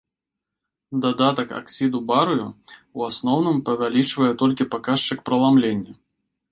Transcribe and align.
Дадатак 1.03 1.49
аксіду 1.59 1.97
барыю 2.13 2.47
ў 2.47 2.99
асноўным 3.15 3.63
павялічвае 3.69 4.31
толькі 4.43 4.71
паказчык 4.77 5.19
праламлення. 5.31 5.91